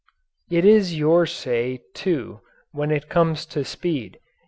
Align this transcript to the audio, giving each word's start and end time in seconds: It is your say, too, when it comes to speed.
It 0.49 0.65
is 0.65 0.97
your 0.97 1.27
say, 1.27 1.81
too, 1.93 2.39
when 2.71 2.89
it 2.89 3.07
comes 3.07 3.45
to 3.53 3.63
speed. 3.63 4.17